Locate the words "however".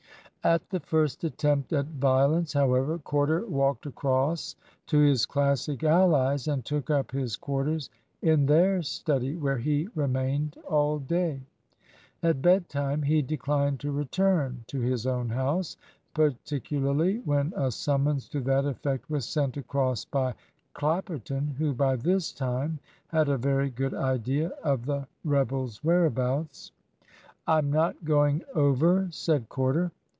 2.53-2.97